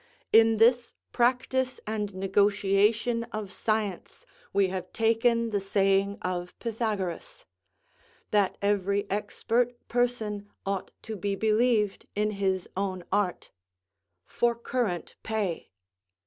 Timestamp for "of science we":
3.25-4.69